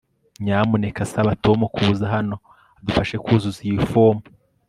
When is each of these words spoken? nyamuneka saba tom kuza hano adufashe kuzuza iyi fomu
nyamuneka 0.43 1.01
saba 1.13 1.31
tom 1.45 1.59
kuza 1.75 2.05
hano 2.15 2.35
adufashe 2.79 3.15
kuzuza 3.23 3.59
iyi 3.67 3.79
fomu 3.91 4.23